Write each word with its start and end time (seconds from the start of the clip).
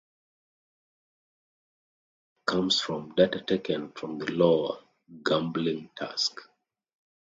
Much 2.49 2.55
of 2.55 2.65
its 2.65 2.81
supporting 2.81 3.09
data 3.13 3.13
comes 3.13 3.13
from 3.13 3.13
data 3.15 3.41
taken 3.45 3.91
from 3.91 4.17
the 4.17 4.33
Iowa 4.33 4.83
gambling 5.23 5.91
task. 5.95 6.39